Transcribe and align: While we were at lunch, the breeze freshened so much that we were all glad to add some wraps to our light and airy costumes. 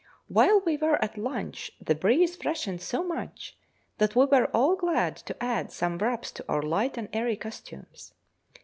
While 0.29 0.61
we 0.61 0.77
were 0.77 0.97
at 1.05 1.15
lunch, 1.15 1.69
the 1.79 1.93
breeze 1.93 2.35
freshened 2.35 2.81
so 2.81 3.03
much 3.03 3.55
that 3.99 4.15
we 4.15 4.25
were 4.25 4.45
all 4.47 4.75
glad 4.75 5.15
to 5.17 5.37
add 5.43 5.71
some 5.71 5.99
wraps 5.99 6.31
to 6.31 6.45
our 6.49 6.63
light 6.63 6.97
and 6.97 7.07
airy 7.13 7.35
costumes. 7.37 8.11